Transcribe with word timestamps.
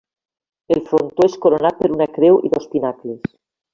El 0.75 0.81
frontó 0.87 1.27
és 1.29 1.37
coronat 1.45 1.77
per 1.83 1.91
una 1.99 2.09
creu 2.17 2.41
i 2.49 2.53
dos 2.57 2.67
pinacles. 2.73 3.29